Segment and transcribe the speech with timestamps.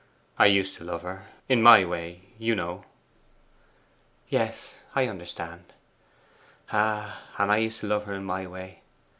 [0.39, 2.85] I used to love her in my way, you know.'
[4.29, 5.73] 'Yes, I understand.
[6.71, 8.81] Ah, and I used to love her in my way.